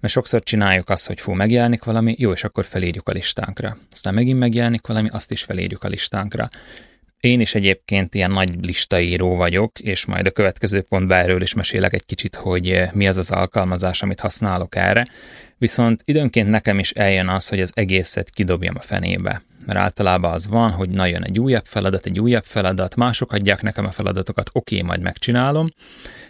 Mert 0.00 0.12
sokszor 0.12 0.42
csináljuk 0.42 0.90
azt, 0.90 1.06
hogy 1.06 1.20
fú, 1.20 1.32
megjelenik 1.32 1.84
valami, 1.84 2.14
jó, 2.18 2.32
és 2.32 2.44
akkor 2.44 2.64
felírjuk 2.64 3.08
a 3.08 3.12
listánkra. 3.12 3.76
Aztán 3.92 4.14
megint 4.14 4.38
megjelenik 4.38 4.86
valami, 4.86 5.08
azt 5.12 5.30
is 5.30 5.42
felírjuk 5.42 5.84
a 5.84 5.88
listánkra. 5.88 6.46
Én 7.20 7.40
is 7.40 7.54
egyébként 7.54 8.14
ilyen 8.14 8.30
nagy 8.30 8.64
listaíró 8.64 9.36
vagyok, 9.36 9.78
és 9.78 10.04
majd 10.04 10.26
a 10.26 10.30
következő 10.30 10.82
pontban 10.82 11.18
erről 11.18 11.42
is 11.42 11.54
mesélek 11.54 11.92
egy 11.92 12.06
kicsit, 12.06 12.34
hogy 12.34 12.82
mi 12.92 13.08
az 13.08 13.16
az 13.16 13.30
alkalmazás, 13.30 14.02
amit 14.02 14.20
használok 14.20 14.76
erre. 14.76 15.06
Viszont 15.58 16.02
időnként 16.04 16.48
nekem 16.48 16.78
is 16.78 16.90
eljön 16.90 17.28
az, 17.28 17.48
hogy 17.48 17.60
az 17.60 17.72
egészet 17.74 18.30
kidobjam 18.30 18.74
a 18.78 18.80
fenébe 18.80 19.42
mert 19.66 19.78
általában 19.78 20.32
az 20.32 20.48
van, 20.48 20.70
hogy 20.70 20.88
na 20.88 21.06
jön 21.06 21.22
egy 21.22 21.38
újabb 21.38 21.64
feladat, 21.66 22.06
egy 22.06 22.20
újabb 22.20 22.44
feladat, 22.44 22.96
mások 22.96 23.32
adják 23.32 23.62
nekem 23.62 23.86
a 23.86 23.90
feladatokat, 23.90 24.50
oké, 24.52 24.82
majd 24.82 25.02
megcsinálom, 25.02 25.66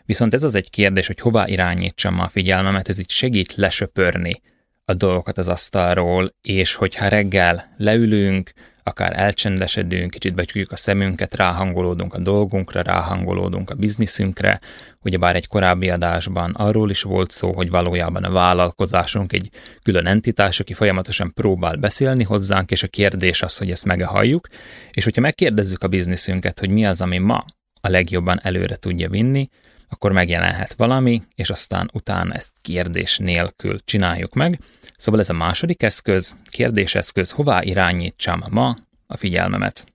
viszont 0.05 0.35
ez 0.35 0.43
az 0.43 0.55
egy 0.55 0.71
kérdés, 0.71 1.07
hogy 1.07 1.21
hová 1.21 1.45
irányítsam 1.47 2.21
a 2.21 2.28
figyelmemet, 2.28 2.88
ez 2.88 2.99
itt 2.99 3.11
segít 3.11 3.55
lesöpörni 3.55 4.43
a 4.85 4.95
dolgokat 4.95 5.38
az 5.38 5.49
asztalról, 5.49 6.35
és 6.43 6.75
hogyha 6.75 7.09
reggel 7.09 7.75
leülünk, 7.76 8.52
akár 8.87 9.12
elcsendesedünk, 9.19 10.11
kicsit 10.11 10.35
becsukjuk 10.35 10.73
a 10.73 10.76
szemünket, 10.76 11.35
ráhangolódunk 11.35 12.14
a 12.14 12.19
dolgunkra, 12.19 12.83
ráhangolódunk 12.83 13.71
a 13.71 13.75
bizniszünkre. 13.75 14.61
Ugyebár 15.02 15.37
egy 15.37 15.47
korábbi 15.47 15.88
adásban 15.88 16.50
arról 16.50 16.90
is 16.90 17.02
volt 17.02 17.31
szó, 17.31 17.52
hogy 17.52 17.71
valójában 17.71 18.25
a 18.25 18.31
vállalkozásunk 18.31 19.33
egy 19.33 19.50
külön 19.83 20.07
entitás, 20.07 20.61
aki 20.61 20.73
folyamatosan 20.73 21.33
próbál 21.35 21.76
beszélni 21.76 22.25
hozzánk, 22.25 22.71
és 22.71 22.83
a 22.83 22.88
kérdés 22.88 23.43
az, 23.43 23.57
hogy 23.57 23.71
ezt 23.71 23.85
meghalljuk. 23.85 24.49
És 24.90 25.05
hogyha 25.05 25.21
megkérdezzük 25.21 25.83
a 25.83 25.88
bizniszünket, 25.88 26.61
hogy 26.61 26.71
mi 26.71 26.85
az, 26.87 27.00
ami 27.00 27.19
ma 27.19 27.45
a 27.81 27.88
legjobban 27.88 28.40
előre 28.43 28.76
tudja 28.76 29.09
vinni, 29.09 29.49
akkor 29.88 30.12
megjelenhet 30.12 30.75
valami, 30.76 31.23
és 31.35 31.50
aztán 31.50 31.90
utána 31.93 32.35
ezt 32.35 32.52
kérdés 32.61 33.19
nélkül 33.19 33.78
csináljuk 33.85 34.35
meg. 34.35 34.59
Szóval 34.97 35.21
ez 35.21 35.31
a 35.31 35.35
második 35.35 35.83
eszköz, 35.83 36.37
kérdéseszköz, 36.50 37.31
hová 37.31 37.62
irányítsam 37.62 38.43
ma 38.50 38.76
a 39.07 39.16
figyelmemet. 39.16 39.87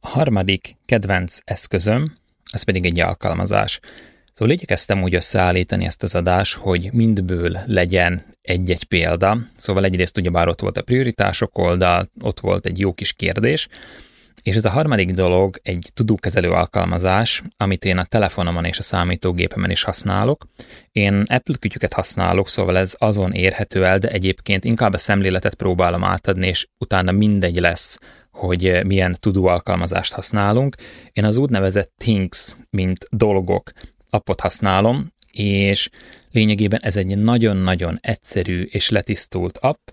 A 0.00 0.08
harmadik 0.08 0.76
kedvenc 0.86 1.38
eszközöm, 1.44 2.16
ez 2.50 2.62
pedig 2.62 2.84
egy 2.84 3.00
alkalmazás. 3.00 3.80
Szóval 4.32 4.54
igyekeztem 4.54 5.02
úgy 5.02 5.14
összeállítani 5.14 5.84
ezt 5.84 6.02
az 6.02 6.14
adást, 6.14 6.54
hogy 6.54 6.92
mindből 6.92 7.58
legyen 7.66 8.24
egy-egy 8.42 8.84
példa. 8.84 9.38
Szóval 9.56 9.84
egyrészt 9.84 10.18
ugyebár 10.18 10.48
ott 10.48 10.60
volt 10.60 10.76
a 10.76 10.82
prioritások 10.82 11.58
oldal, 11.58 12.10
ott 12.20 12.40
volt 12.40 12.66
egy 12.66 12.78
jó 12.78 12.92
kis 12.92 13.12
kérdés, 13.12 13.68
és 14.42 14.56
ez 14.56 14.64
a 14.64 14.70
harmadik 14.70 15.10
dolog 15.10 15.60
egy 15.62 15.90
tudókezelő 15.94 16.50
alkalmazás, 16.50 17.42
amit 17.56 17.84
én 17.84 17.98
a 17.98 18.04
telefonomon 18.04 18.64
és 18.64 18.78
a 18.78 18.82
számítógépemen 18.82 19.70
is 19.70 19.82
használok. 19.82 20.46
Én 20.92 21.24
Apple 21.28 21.54
kütyüket 21.60 21.92
használok, 21.92 22.48
szóval 22.48 22.78
ez 22.78 22.94
azon 22.98 23.32
érhető 23.32 23.84
el, 23.84 23.98
de 23.98 24.08
egyébként 24.08 24.64
inkább 24.64 24.92
a 24.92 24.98
szemléletet 24.98 25.54
próbálom 25.54 26.04
átadni, 26.04 26.46
és 26.46 26.68
utána 26.78 27.12
mindegy 27.12 27.58
lesz, 27.58 27.98
hogy 28.30 28.84
milyen 28.86 29.16
tudó 29.20 29.46
alkalmazást 29.46 30.12
használunk. 30.12 30.76
Én 31.12 31.24
az 31.24 31.36
úgynevezett 31.36 31.92
Things, 31.98 32.56
mint 32.70 33.06
dolgok 33.10 33.72
appot 34.10 34.40
használom, 34.40 35.06
és 35.32 35.88
lényegében 36.30 36.80
ez 36.82 36.96
egy 36.96 37.18
nagyon-nagyon 37.18 37.98
egyszerű 38.00 38.62
és 38.62 38.88
letisztult 38.88 39.58
app, 39.58 39.88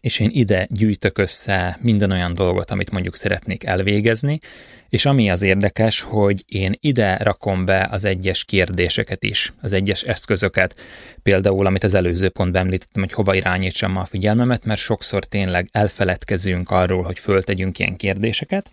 és 0.00 0.18
én 0.18 0.30
ide 0.32 0.66
gyűjtök 0.70 1.18
össze 1.18 1.78
minden 1.80 2.10
olyan 2.10 2.34
dolgot, 2.34 2.70
amit 2.70 2.90
mondjuk 2.90 3.16
szeretnék 3.16 3.64
elvégezni, 3.64 4.40
és 4.88 5.04
ami 5.04 5.30
az 5.30 5.42
érdekes, 5.42 6.00
hogy 6.00 6.44
én 6.46 6.76
ide 6.80 7.16
rakom 7.16 7.64
be 7.64 7.88
az 7.90 8.04
egyes 8.04 8.44
kérdéseket 8.44 9.22
is, 9.24 9.52
az 9.60 9.72
egyes 9.72 10.02
eszközöket, 10.02 10.74
például 11.22 11.66
amit 11.66 11.84
az 11.84 11.94
előző 11.94 12.28
pontban 12.28 12.62
említettem, 12.62 13.02
hogy 13.02 13.12
hova 13.12 13.34
irányítsam 13.34 13.96
a 13.96 14.04
figyelmemet, 14.04 14.64
mert 14.64 14.80
sokszor 14.80 15.24
tényleg 15.24 15.68
elfeledkezünk 15.72 16.70
arról, 16.70 17.02
hogy 17.02 17.18
föltegyünk 17.18 17.78
ilyen 17.78 17.96
kérdéseket, 17.96 18.70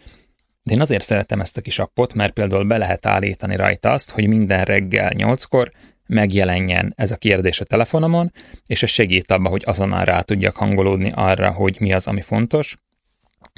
de 0.63 0.73
én 0.73 0.81
azért 0.81 1.03
szeretem 1.03 1.39
ezt 1.39 1.57
a 1.57 1.61
kis 1.61 1.79
appot, 1.79 2.13
mert 2.13 2.33
például 2.33 2.63
be 2.63 2.77
lehet 2.77 3.05
állítani 3.05 3.55
rajta 3.55 3.91
azt, 3.91 4.11
hogy 4.11 4.27
minden 4.27 4.63
reggel 4.63 5.11
8-kor 5.15 5.71
megjelenjen 6.07 6.93
ez 6.95 7.11
a 7.11 7.15
kérdés 7.15 7.59
a 7.59 7.65
telefonomon, 7.65 8.31
és 8.65 8.83
ez 8.83 8.89
segít 8.89 9.31
abba, 9.31 9.49
hogy 9.49 9.63
azonnal 9.65 10.05
rá 10.05 10.21
tudjak 10.21 10.55
hangolódni 10.55 11.11
arra, 11.15 11.51
hogy 11.51 11.77
mi 11.79 11.93
az, 11.93 12.07
ami 12.07 12.21
fontos. 12.21 12.75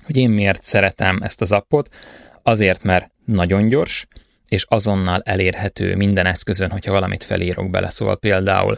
Hogy 0.06 0.18
én 0.18 0.30
miért 0.30 0.64
szeretem 0.64 1.20
ezt 1.22 1.42
az 1.42 1.52
appot? 1.52 1.96
Azért, 2.44 2.84
mert 2.84 3.12
nagyon 3.26 3.68
gyors, 3.68 4.08
és 4.48 4.66
azonnal 4.68 5.22
elérhető 5.26 5.96
minden 5.96 6.26
eszközön, 6.26 6.70
hogyha 6.70 6.92
valamit 6.92 7.24
felírok 7.24 7.70
bele. 7.70 7.90
Szóval 7.90 8.18
például 8.18 8.78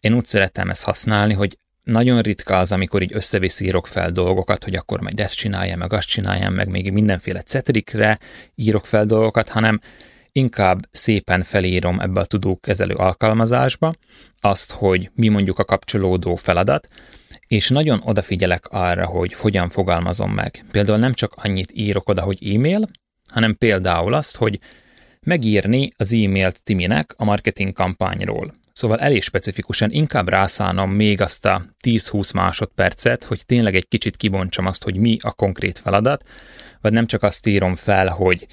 én 0.00 0.12
úgy 0.12 0.24
szeretem 0.24 0.70
ezt 0.70 0.84
használni, 0.84 1.34
hogy 1.34 1.58
nagyon 1.82 2.20
ritka 2.20 2.58
az, 2.58 2.72
amikor 2.72 3.02
így 3.02 3.14
összeviszírok 3.14 3.86
fel 3.86 4.10
dolgokat, 4.10 4.64
hogy 4.64 4.74
akkor 4.74 5.00
majd 5.00 5.20
ezt 5.20 5.34
csináljam, 5.34 5.78
meg 5.78 5.92
azt 5.92 6.08
csináljam, 6.08 6.54
meg 6.54 6.68
még 6.68 6.92
mindenféle 6.92 7.42
cetrikre 7.42 8.18
írok 8.54 8.86
fel 8.86 9.04
dolgokat, 9.04 9.48
hanem 9.48 9.80
inkább 10.32 10.88
szépen 10.90 11.42
felírom 11.42 12.00
ebbe 12.00 12.20
a 12.20 12.24
tudókezelő 12.24 12.94
alkalmazásba 12.94 13.94
azt, 14.40 14.72
hogy 14.72 15.10
mi 15.14 15.28
mondjuk 15.28 15.58
a 15.58 15.64
kapcsolódó 15.64 16.34
feladat, 16.34 16.88
és 17.46 17.68
nagyon 17.68 18.00
odafigyelek 18.04 18.66
arra, 18.68 19.06
hogy 19.06 19.32
hogyan 19.32 19.68
fogalmazom 19.68 20.32
meg. 20.32 20.64
Például 20.70 20.98
nem 20.98 21.12
csak 21.12 21.32
annyit 21.34 21.72
írok 21.74 22.08
oda, 22.08 22.22
hogy 22.22 22.54
e-mail, 22.54 22.88
hanem 23.28 23.56
például 23.56 24.14
azt, 24.14 24.36
hogy 24.36 24.58
megírni 25.20 25.90
az 25.96 26.12
e-mailt 26.12 26.62
Timinek 26.62 27.14
a 27.16 27.24
marketing 27.24 27.72
kampányról. 27.72 28.54
Szóval 28.72 28.98
elég 28.98 29.22
specifikusan 29.22 29.90
inkább 29.90 30.28
rászánom 30.28 30.90
még 30.90 31.20
azt 31.20 31.46
a 31.46 31.62
10-20 31.84 32.34
másodpercet, 32.34 33.24
hogy 33.24 33.46
tényleg 33.46 33.74
egy 33.74 33.88
kicsit 33.88 34.16
kibontsam 34.16 34.66
azt, 34.66 34.84
hogy 34.84 34.96
mi 34.96 35.16
a 35.20 35.32
konkrét 35.32 35.78
feladat, 35.78 36.24
vagy 36.80 36.92
nem 36.92 37.06
csak 37.06 37.22
azt 37.22 37.46
írom 37.46 37.74
fel, 37.74 38.08
hogy 38.08 38.46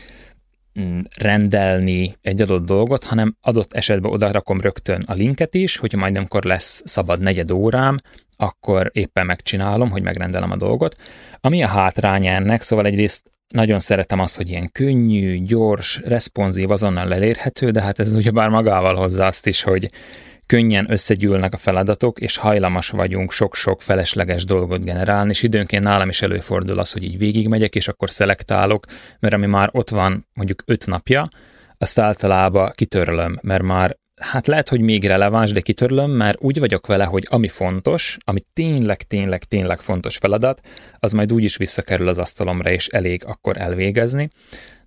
rendelni 1.19 2.17
egy 2.21 2.41
adott 2.41 2.65
dolgot, 2.65 3.03
hanem 3.03 3.35
adott 3.41 3.73
esetben 3.73 4.11
oda 4.11 4.31
rakom 4.31 4.61
rögtön 4.61 5.03
a 5.07 5.13
linket 5.13 5.55
is, 5.55 5.77
hogyha 5.77 5.97
majd 5.97 6.15
amikor 6.15 6.43
lesz 6.43 6.81
szabad 6.85 7.19
negyed 7.19 7.51
órám, 7.51 7.97
akkor 8.35 8.89
éppen 8.93 9.25
megcsinálom, 9.25 9.89
hogy 9.89 10.01
megrendelem 10.01 10.51
a 10.51 10.55
dolgot. 10.55 10.95
Ami 11.41 11.63
a 11.63 11.67
hátránya 11.67 12.31
ennek, 12.31 12.61
szóval 12.61 12.85
egyrészt 12.85 13.31
nagyon 13.47 13.79
szeretem 13.79 14.19
azt, 14.19 14.35
hogy 14.35 14.49
ilyen 14.49 14.71
könnyű, 14.71 15.43
gyors, 15.43 16.01
responsív, 16.05 16.71
azonnal 16.71 17.13
elérhető, 17.13 17.71
de 17.71 17.81
hát 17.81 17.99
ez 17.99 18.15
ugyebár 18.15 18.49
magával 18.49 18.95
hozza 18.95 19.25
azt 19.25 19.45
is, 19.45 19.61
hogy 19.61 19.89
könnyen 20.47 20.91
összegyűlnek 20.91 21.53
a 21.53 21.57
feladatok, 21.57 22.19
és 22.19 22.37
hajlamos 22.37 22.89
vagyunk 22.89 23.31
sok-sok 23.31 23.81
felesleges 23.81 24.45
dolgot 24.45 24.83
generálni, 24.83 25.29
és 25.29 25.43
időnként 25.43 25.83
nálam 25.83 26.09
is 26.09 26.21
előfordul 26.21 26.79
az, 26.79 26.91
hogy 26.91 27.03
így 27.03 27.17
végigmegyek, 27.17 27.75
és 27.75 27.87
akkor 27.87 28.09
szelektálok, 28.09 28.85
mert 29.19 29.33
ami 29.33 29.45
már 29.45 29.69
ott 29.71 29.89
van 29.89 30.27
mondjuk 30.33 30.63
öt 30.65 30.85
napja, 30.85 31.27
azt 31.77 31.99
általában 31.99 32.71
kitörlöm, 32.75 33.39
mert 33.41 33.63
már 33.63 33.97
hát 34.21 34.47
lehet, 34.47 34.69
hogy 34.69 34.81
még 34.81 35.05
releváns, 35.05 35.51
de 35.51 35.61
kitörlöm, 35.61 36.11
mert 36.11 36.41
úgy 36.41 36.59
vagyok 36.59 36.87
vele, 36.87 37.03
hogy 37.03 37.27
ami 37.29 37.47
fontos, 37.47 38.17
ami 38.25 38.43
tényleg, 38.53 39.01
tényleg, 39.03 39.43
tényleg 39.43 39.79
fontos 39.79 40.17
feladat, 40.17 40.59
az 40.99 41.11
majd 41.11 41.33
úgy 41.33 41.43
is 41.43 41.57
visszakerül 41.57 42.07
az 42.07 42.17
asztalomra, 42.17 42.71
és 42.71 42.87
elég 42.87 43.23
akkor 43.25 43.57
elvégezni. 43.57 44.29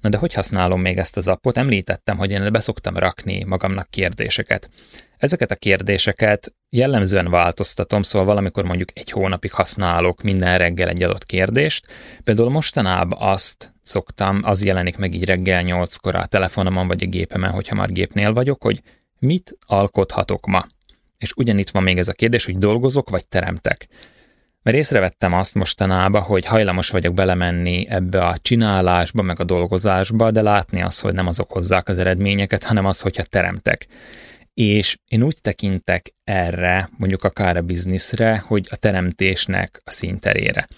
Na 0.00 0.08
de 0.08 0.16
hogy 0.16 0.34
használom 0.34 0.80
még 0.80 0.98
ezt 0.98 1.16
az 1.16 1.28
appot? 1.28 1.58
Említettem, 1.58 2.16
hogy 2.16 2.30
én 2.30 2.52
beszoktam 2.52 2.96
rakni 2.96 3.44
magamnak 3.44 3.90
kérdéseket. 3.90 4.68
Ezeket 5.16 5.50
a 5.50 5.56
kérdéseket 5.56 6.54
jellemzően 6.70 7.30
változtatom, 7.30 8.02
szóval 8.02 8.26
valamikor 8.26 8.64
mondjuk 8.64 8.88
egy 8.94 9.10
hónapig 9.10 9.52
használok 9.52 10.22
minden 10.22 10.58
reggel 10.58 10.88
egy 10.88 11.02
adott 11.02 11.26
kérdést. 11.26 11.86
Például 12.24 12.50
mostanában 12.50 13.18
azt 13.22 13.72
szoktam, 13.82 14.40
az 14.44 14.64
jelenik 14.64 14.96
meg 14.96 15.14
így 15.14 15.24
reggel 15.24 15.62
nyolckor 15.62 16.14
a 16.14 16.26
telefonomon 16.26 16.86
vagy 16.86 17.02
a 17.02 17.06
gépemen, 17.06 17.50
hogyha 17.50 17.74
már 17.74 17.92
gépnél 17.92 18.32
vagyok, 18.32 18.62
hogy 18.62 18.82
mit 19.20 19.56
alkothatok 19.66 20.46
ma? 20.46 20.66
És 21.18 21.32
ugyanitt 21.36 21.70
van 21.70 21.82
még 21.82 21.98
ez 21.98 22.08
a 22.08 22.12
kérdés, 22.12 22.44
hogy 22.44 22.58
dolgozok 22.58 23.10
vagy 23.10 23.28
teremtek. 23.28 23.88
Mert 24.62 24.76
észrevettem 24.76 25.32
azt 25.32 25.54
mostanában, 25.54 26.22
hogy 26.22 26.44
hajlamos 26.44 26.88
vagyok 26.88 27.14
belemenni 27.14 27.86
ebbe 27.88 28.26
a 28.26 28.38
csinálásba, 28.38 29.22
meg 29.22 29.40
a 29.40 29.44
dolgozásba, 29.44 30.30
de 30.30 30.42
látni 30.42 30.82
azt, 30.82 31.00
hogy 31.00 31.14
nem 31.14 31.26
azok 31.26 31.52
hozzák 31.52 31.88
az 31.88 31.98
eredményeket, 31.98 32.64
hanem 32.64 32.86
az, 32.86 33.00
hogyha 33.00 33.22
teremtek. 33.22 33.86
És 34.54 34.98
én 35.08 35.22
úgy 35.22 35.36
tekintek 35.40 36.14
erre, 36.24 36.90
mondjuk 36.96 37.24
akár 37.24 37.56
a 37.56 37.62
bizniszre, 37.62 38.44
hogy 38.46 38.66
a 38.70 38.76
teremtésnek 38.76 39.80
a 39.84 39.90
színterére. 39.90 40.68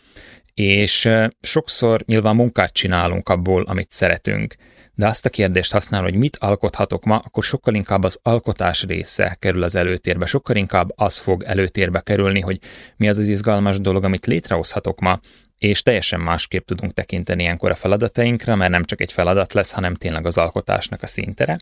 És 0.54 1.08
sokszor 1.40 2.02
nyilván 2.06 2.36
munkát 2.36 2.72
csinálunk 2.72 3.28
abból, 3.28 3.62
amit 3.62 3.90
szeretünk, 3.90 4.56
de 4.94 5.06
azt 5.06 5.26
a 5.26 5.30
kérdést 5.30 5.72
használ, 5.72 6.02
hogy 6.02 6.14
mit 6.14 6.36
alkothatok 6.36 7.04
ma, 7.04 7.16
akkor 7.16 7.44
sokkal 7.44 7.74
inkább 7.74 8.04
az 8.04 8.18
alkotás 8.22 8.82
része 8.82 9.36
kerül 9.38 9.62
az 9.62 9.74
előtérbe, 9.74 10.26
sokkal 10.26 10.56
inkább 10.56 10.92
az 10.94 11.18
fog 11.18 11.42
előtérbe 11.42 12.00
kerülni, 12.00 12.40
hogy 12.40 12.58
mi 12.96 13.08
az 13.08 13.18
az 13.18 13.28
izgalmas 13.28 13.80
dolog, 13.80 14.04
amit 14.04 14.26
létrehozhatok 14.26 15.00
ma, 15.00 15.18
és 15.58 15.82
teljesen 15.82 16.20
másképp 16.20 16.66
tudunk 16.66 16.92
tekinteni 16.92 17.42
ilyenkor 17.42 17.70
a 17.70 17.74
feladatainkra, 17.74 18.56
mert 18.56 18.70
nem 18.70 18.84
csak 18.84 19.00
egy 19.00 19.12
feladat 19.12 19.52
lesz, 19.52 19.72
hanem 19.72 19.94
tényleg 19.94 20.26
az 20.26 20.38
alkotásnak 20.38 21.02
a 21.02 21.06
szintere. 21.06 21.58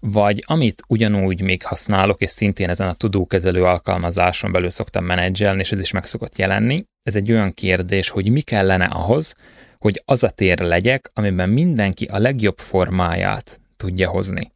Vagy 0.00 0.44
amit 0.46 0.82
ugyanúgy 0.88 1.40
még 1.40 1.62
használok, 1.62 2.20
és 2.20 2.30
szintén 2.30 2.68
ezen 2.68 2.88
a 2.88 2.94
tudókezelő 2.94 3.64
alkalmazáson 3.64 4.52
belül 4.52 4.70
szoktam 4.70 5.04
menedzselni, 5.04 5.60
és 5.60 5.72
ez 5.72 5.80
is 5.80 5.90
meg 5.90 6.06
szokott 6.06 6.38
jelenni, 6.38 6.84
ez 7.02 7.16
egy 7.16 7.32
olyan 7.32 7.52
kérdés, 7.52 8.08
hogy 8.08 8.30
mi 8.30 8.40
kellene 8.40 8.84
ahhoz, 8.84 9.34
hogy 9.78 10.02
az 10.04 10.22
a 10.22 10.30
tér 10.30 10.58
legyek, 10.58 11.10
amiben 11.14 11.48
mindenki 11.48 12.04
a 12.04 12.18
legjobb 12.18 12.58
formáját 12.58 13.60
tudja 13.76 14.08
hozni. 14.08 14.50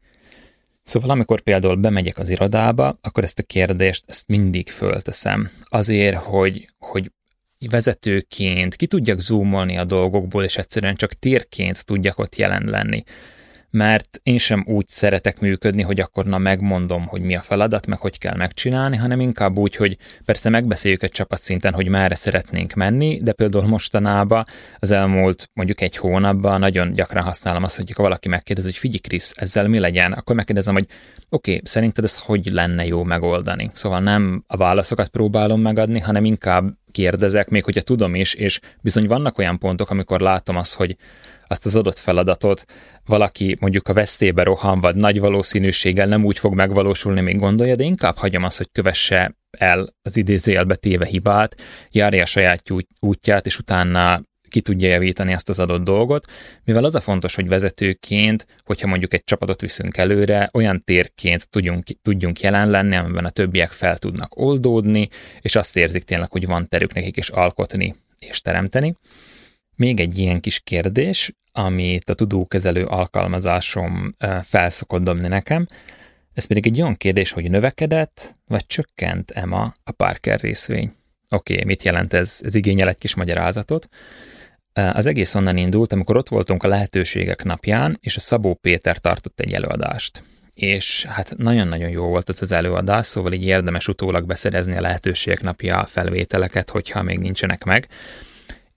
Szóval 0.83 1.11
amikor 1.11 1.41
például 1.41 1.75
bemegyek 1.75 2.19
az 2.19 2.29
irodába, 2.29 2.99
akkor 3.01 3.23
ezt 3.23 3.39
a 3.39 3.43
kérdést 3.43 4.05
ezt 4.07 4.29
mindig 4.29 4.69
fölteszem. 4.71 5.51
Azért, 5.65 6.17
hogy, 6.17 6.69
hogy 6.79 7.11
vezetőként 7.71 8.77
ki 8.77 8.87
tudjak 8.87 9.21
zoomolni 9.21 9.77
a 9.77 9.85
dolgokból, 9.85 10.45
és 10.45 10.57
egyszerűen 10.57 10.95
csak 10.95 11.13
térként 11.13 11.85
tudjak 11.85 12.19
ott 12.19 12.37
jelen 12.37 12.65
lenni 12.65 13.05
mert 13.71 14.21
én 14.23 14.39
sem 14.39 14.65
úgy 14.67 14.89
szeretek 14.89 15.41
működni, 15.41 15.83
hogy 15.83 16.01
akkor 16.01 16.25
na 16.25 16.39
megmondom, 16.39 17.07
hogy 17.07 17.21
mi 17.21 17.37
a 17.37 17.41
feladat, 17.41 17.87
meg 17.87 17.99
hogy 17.99 18.19
kell 18.19 18.37
megcsinálni, 18.37 18.97
hanem 18.97 19.21
inkább 19.21 19.59
úgy, 19.59 19.77
hogy 19.77 19.97
persze 20.25 20.49
megbeszéljük 20.49 21.03
egy 21.03 21.11
csapatszinten, 21.11 21.73
hogy 21.73 21.89
merre 21.89 22.15
szeretnénk 22.15 22.73
menni, 22.75 23.21
de 23.23 23.33
például 23.33 23.67
mostanában 23.67 24.45
az 24.79 24.91
elmúlt 24.91 25.51
mondjuk 25.53 25.81
egy 25.81 25.97
hónapban 25.97 26.61
nagyon 26.61 26.93
gyakran 26.93 27.25
használom 27.25 27.63
azt, 27.63 27.77
hogy 27.77 27.93
ha 27.97 28.03
valaki 28.03 28.29
megkérdez, 28.29 28.65
hogy 28.65 28.77
figyelj 28.77 28.99
Krisz, 28.99 29.33
ezzel 29.37 29.69
mi 29.69 29.79
legyen, 29.79 30.13
akkor 30.13 30.37
megkérdezem, 30.37 30.75
hogy 30.75 30.87
oké, 31.29 31.51
okay, 31.51 31.63
szerinted 31.65 32.05
ez 32.05 32.19
hogy 32.19 32.47
lenne 32.47 32.87
jó 32.87 33.03
megoldani? 33.03 33.71
Szóval 33.73 34.01
nem 34.01 34.45
a 34.47 34.57
válaszokat 34.57 35.09
próbálom 35.09 35.61
megadni, 35.61 36.01
hanem 36.01 36.25
inkább 36.25 36.79
kérdezek, 36.91 37.49
még 37.49 37.65
hogyha 37.65 37.81
tudom 37.81 38.15
is, 38.15 38.35
és 38.35 38.61
bizony 38.83 39.07
vannak 39.07 39.39
olyan 39.39 39.59
pontok, 39.59 39.91
amikor 39.91 40.21
látom 40.21 40.57
azt, 40.57 40.75
hogy 40.75 40.97
azt 41.51 41.67
az 41.67 41.77
adott 41.77 41.99
feladatot 41.99 42.65
valaki 43.07 43.57
mondjuk 43.61 43.89
a 43.89 43.93
vesztébe 43.93 44.43
rohan, 44.43 44.81
vagy 44.81 44.95
nagy 44.95 45.21
valószínűséggel 45.21 46.07
nem 46.07 46.25
úgy 46.25 46.39
fog 46.39 46.55
megvalósulni, 46.55 47.21
még 47.21 47.39
gondolja, 47.39 47.77
de 47.77 47.85
inkább 47.85 48.17
hagyom 48.17 48.45
azt, 48.45 48.57
hogy 48.57 48.69
kövesse 48.73 49.37
el 49.59 49.95
az 50.03 50.17
idézőjelbe 50.17 50.75
téve 50.75 51.07
hibát, 51.07 51.57
járja 51.91 52.23
a 52.23 52.27
saját 52.27 52.63
útját, 53.01 53.47
és 53.47 53.59
utána 53.59 54.23
ki 54.49 54.61
tudja 54.61 54.89
javítani 54.89 55.33
ezt 55.33 55.49
az 55.49 55.59
adott 55.59 55.85
dolgot, 55.85 56.27
mivel 56.65 56.85
az 56.85 56.95
a 56.95 57.01
fontos, 57.01 57.35
hogy 57.35 57.49
vezetőként, 57.49 58.47
hogyha 58.65 58.87
mondjuk 58.87 59.15
egy 59.15 59.25
csapatot 59.25 59.61
viszünk 59.61 59.97
előre, 59.97 60.51
olyan 60.53 60.85
térként 60.85 61.49
tudjunk, 61.49 61.85
tudjunk 62.03 62.41
jelen 62.41 62.71
lenni, 62.71 62.97
amiben 62.97 63.25
a 63.25 63.31
többiek 63.31 63.71
fel 63.71 63.99
tudnak 63.99 64.37
oldódni, 64.37 65.09
és 65.41 65.55
azt 65.55 65.77
érzik 65.77 66.05
tényleg, 66.05 66.31
hogy 66.31 66.47
van 66.47 66.69
terük 66.69 66.93
nekik 66.95 67.17
is 67.17 67.29
alkotni 67.29 67.95
és 68.19 68.41
teremteni. 68.41 68.95
Még 69.81 70.01
egy 70.01 70.19
ilyen 70.19 70.41
kis 70.41 70.61
kérdés, 70.61 71.33
amit 71.53 72.11
a 72.11 72.15
tudókezelő 72.15 72.85
alkalmazásom 72.85 74.17
felszokott 74.43 75.03
dobni 75.03 75.29
nekem, 75.29 75.67
ez 76.33 76.45
pedig 76.45 76.67
egy 76.67 76.81
olyan 76.81 76.97
kérdés, 76.97 77.33
hogy 77.33 77.51
növekedett, 77.51 78.37
vagy 78.47 78.67
csökkent 78.67 79.31
Emma 79.31 79.73
a 79.85 79.91
Parker 79.93 80.41
részvény. 80.41 80.93
Oké, 81.31 81.53
okay, 81.53 81.65
mit 81.65 81.83
jelent 81.83 82.13
ez? 82.13 82.41
Ez 82.43 82.55
igényel 82.55 82.89
egy 82.89 82.99
kis 82.99 83.15
magyarázatot. 83.15 83.89
Az 84.73 85.07
egész 85.07 85.35
onnan 85.35 85.57
indult, 85.57 85.93
amikor 85.93 86.17
ott 86.17 86.29
voltunk 86.29 86.63
a 86.63 86.69
lehetőségek 86.69 87.45
napján, 87.45 87.99
és 88.01 88.17
a 88.17 88.21
Szabó 88.21 88.55
Péter 88.55 88.99
tartott 88.99 89.41
egy 89.41 89.53
előadást. 89.53 90.23
És 90.55 91.05
hát 91.05 91.37
nagyon-nagyon 91.37 91.91
jó 91.91 92.07
volt 92.07 92.29
ez 92.29 92.43
az 92.43 92.53
előadás, 92.53 93.07
szóval 93.07 93.33
így 93.33 93.45
érdemes 93.45 93.89
utólag 93.89 94.27
beszerezni 94.27 94.77
a 94.77 94.81
lehetőségek 94.81 95.41
napja 95.41 95.87
felvételeket, 95.87 96.71
hogyha 96.71 97.03
még 97.03 97.19
nincsenek 97.19 97.65
meg 97.65 97.89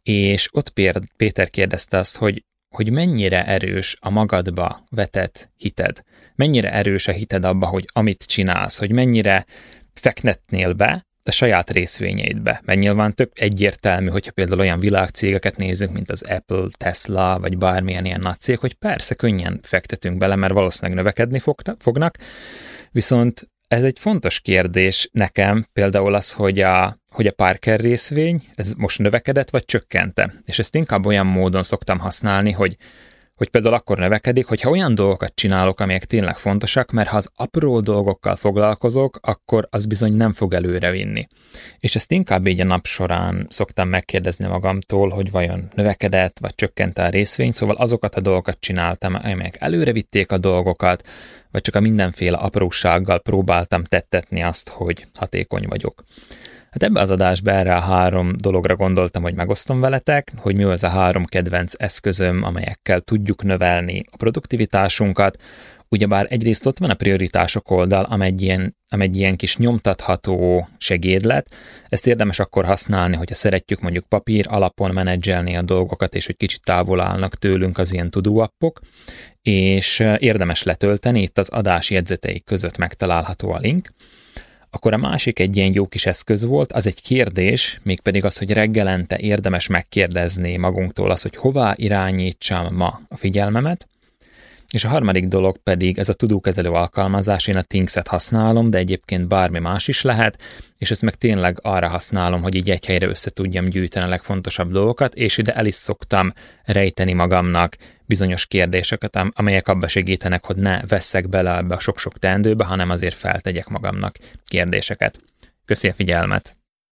és 0.03 0.47
ott 0.51 0.73
Péter 1.17 1.49
kérdezte 1.49 1.97
azt, 1.97 2.17
hogy, 2.17 2.43
hogy 2.75 2.91
mennyire 2.91 3.45
erős 3.45 3.97
a 3.99 4.09
magadba 4.09 4.83
vetett 4.89 5.49
hited, 5.57 6.03
mennyire 6.35 6.73
erős 6.73 7.07
a 7.07 7.11
hited 7.11 7.43
abba, 7.43 7.65
hogy 7.65 7.85
amit 7.93 8.23
csinálsz, 8.23 8.77
hogy 8.77 8.91
mennyire 8.91 9.45
fektetnél 9.93 10.73
be 10.73 11.05
a 11.23 11.31
saját 11.31 11.71
részvényeidbe. 11.71 12.61
Mert 12.65 12.79
nyilván 12.79 13.15
tök 13.15 13.39
egyértelmű, 13.39 14.09
hogyha 14.09 14.31
például 14.31 14.59
olyan 14.59 14.79
világcégeket 14.79 15.57
nézünk, 15.57 15.93
mint 15.93 16.09
az 16.09 16.21
Apple, 16.21 16.65
Tesla, 16.77 17.39
vagy 17.39 17.57
bármilyen 17.57 18.05
ilyen 18.05 18.19
nagy 18.19 18.39
cég, 18.39 18.57
hogy 18.57 18.73
persze 18.73 19.15
könnyen 19.15 19.59
fektetünk 19.61 20.17
bele, 20.17 20.35
mert 20.35 20.53
valószínűleg 20.53 20.97
növekedni 20.97 21.41
fognak, 21.77 22.17
viszont 22.91 23.49
ez 23.73 23.83
egy 23.83 23.99
fontos 23.99 24.39
kérdés 24.39 25.09
nekem, 25.11 25.67
például 25.73 26.13
az, 26.13 26.31
hogy 26.31 26.59
a, 26.59 26.97
hogy 27.11 27.27
a 27.27 27.31
Parker 27.31 27.79
részvény, 27.79 28.49
ez 28.55 28.73
most 28.77 28.99
növekedett, 28.99 29.49
vagy 29.49 29.65
csökkente. 29.65 30.33
És 30.45 30.59
ezt 30.59 30.75
inkább 30.75 31.05
olyan 31.05 31.25
módon 31.25 31.63
szoktam 31.63 31.99
használni, 31.99 32.51
hogy, 32.51 32.77
hogy 33.35 33.49
például 33.49 33.73
akkor 33.73 33.97
növekedik, 33.97 34.45
hogyha 34.45 34.69
olyan 34.69 34.95
dolgokat 34.95 35.35
csinálok, 35.35 35.79
amelyek 35.79 36.05
tényleg 36.05 36.37
fontosak, 36.37 36.91
mert 36.91 37.09
ha 37.09 37.17
az 37.17 37.29
apró 37.35 37.79
dolgokkal 37.79 38.35
foglalkozok, 38.35 39.19
akkor 39.21 39.67
az 39.69 39.85
bizony 39.85 40.13
nem 40.13 40.31
fog 40.31 40.53
előre 40.53 40.91
vinni. 40.91 41.27
És 41.79 41.95
ezt 41.95 42.11
inkább 42.11 42.47
így 42.47 42.59
a 42.59 42.63
nap 42.63 42.85
során 42.85 43.47
szoktam 43.49 43.87
megkérdezni 43.89 44.47
magamtól, 44.47 45.09
hogy 45.09 45.31
vajon 45.31 45.69
növekedett, 45.75 46.39
vagy 46.39 46.55
csökkent 46.55 46.97
a 46.97 47.09
részvény, 47.09 47.51
szóval 47.51 47.75
azokat 47.75 48.15
a 48.15 48.21
dolgokat 48.21 48.57
csináltam, 48.59 49.13
amelyek 49.13 49.55
előre 49.59 49.91
vitték 49.91 50.31
a 50.31 50.37
dolgokat, 50.37 51.07
vagy 51.51 51.61
csak 51.61 51.75
a 51.75 51.79
mindenféle 51.79 52.37
aprósággal 52.37 53.19
próbáltam 53.19 53.83
tettetni 53.83 54.43
azt, 54.43 54.69
hogy 54.69 55.07
hatékony 55.13 55.65
vagyok. 55.67 56.03
Hát 56.73 56.83
ebbe 56.83 57.01
az 57.01 57.11
adásba 57.11 57.51
erre 57.51 57.75
a 57.75 57.79
három 57.79 58.33
dologra 58.37 58.75
gondoltam, 58.75 59.21
hogy 59.21 59.33
megosztom 59.33 59.79
veletek, 59.79 60.31
hogy 60.37 60.55
mi 60.55 60.63
az 60.63 60.83
a 60.83 60.89
három 60.89 61.25
kedvenc 61.25 61.73
eszközöm, 61.77 62.43
amelyekkel 62.43 63.01
tudjuk 63.01 63.43
növelni 63.43 64.03
a 64.11 64.17
produktivitásunkat, 64.17 65.37
Ugyebár 65.93 66.27
egyrészt 66.29 66.65
ott 66.65 66.79
van 66.79 66.89
a 66.89 66.93
prioritások 66.93 67.71
oldal, 67.71 68.03
amely 68.03 68.33
ilyen, 68.37 68.77
amely 68.89 69.09
ilyen 69.13 69.35
kis 69.35 69.57
nyomtatható 69.57 70.67
segédlet. 70.77 71.55
Ezt 71.89 72.07
érdemes 72.07 72.39
akkor 72.39 72.65
használni, 72.65 73.15
hogyha 73.15 73.35
szeretjük 73.35 73.79
mondjuk 73.79 74.05
papír 74.05 74.45
alapon 74.49 74.93
menedzselni 74.93 75.55
a 75.55 75.61
dolgokat, 75.61 76.15
és 76.15 76.25
hogy 76.25 76.37
kicsit 76.37 76.63
távol 76.63 77.01
állnak 77.01 77.35
tőlünk 77.35 77.77
az 77.77 77.93
ilyen 77.93 78.09
tudóappok, 78.09 78.79
és 79.41 79.99
érdemes 80.17 80.63
letölteni, 80.63 81.21
itt 81.21 81.37
az 81.37 81.49
adás 81.49 81.89
jegyzeteik 81.89 82.43
között 82.43 82.77
megtalálható 82.77 83.51
a 83.51 83.59
link. 83.59 83.89
Akkor 84.73 84.93
a 84.93 84.97
másik 84.97 85.39
egy 85.39 85.55
ilyen 85.55 85.73
jó 85.73 85.87
kis 85.87 86.05
eszköz 86.05 86.45
volt, 86.45 86.71
az 86.71 86.87
egy 86.87 87.01
kérdés, 87.01 87.79
mégpedig 87.83 88.25
az, 88.25 88.37
hogy 88.37 88.51
reggelente 88.51 89.17
érdemes 89.17 89.67
megkérdezni 89.67 90.57
magunktól 90.57 91.11
az, 91.11 91.21
hogy 91.21 91.35
hová 91.35 91.73
irányítsam 91.75 92.75
ma 92.75 92.99
a 93.09 93.17
figyelmemet, 93.17 93.87
És 94.73 94.83
a 94.83 94.89
harmadik 94.89 95.27
dolog 95.27 95.57
pedig 95.57 95.97
ez 95.97 96.09
a 96.09 96.13
tudókezelő 96.13 96.69
alkalmazás, 96.69 97.47
én 97.47 97.57
a 97.57 97.61
Things-et 97.61 98.07
használom, 98.07 98.69
de 98.69 98.77
egyébként 98.77 99.27
bármi 99.27 99.59
más 99.59 99.87
is 99.87 100.01
lehet, 100.01 100.41
és 100.77 100.91
ezt 100.91 101.01
meg 101.01 101.15
tényleg 101.15 101.59
arra 101.61 101.87
használom, 101.87 102.41
hogy 102.41 102.55
így 102.55 102.69
egy 102.69 102.85
helyre 102.85 103.07
össze 103.07 103.29
tudjam 103.29 103.65
gyűjteni 103.65 104.05
a 104.05 104.09
legfontosabb 104.09 104.71
dolgokat, 104.71 105.15
és 105.15 105.37
ide 105.37 105.53
el 105.53 105.65
is 105.65 105.75
szoktam 105.75 106.33
rejteni 106.63 107.13
magamnak 107.13 107.75
bizonyos 108.05 108.45
kérdéseket, 108.45 109.17
amelyek 109.29 109.67
abba 109.67 109.87
segítenek, 109.87 110.45
hogy 110.45 110.55
ne 110.55 110.81
veszek 110.87 111.29
bele 111.29 111.57
ebbe 111.57 111.75
a 111.75 111.79
sok-sok 111.79 112.19
teendőbe, 112.19 112.65
hanem 112.65 112.89
azért 112.89 113.15
feltegyek 113.15 113.67
magamnak 113.67 114.17
kérdéseket. 114.45 115.19
Köszi 115.65 115.87
a 115.87 115.93
figyelmet! 115.93 116.62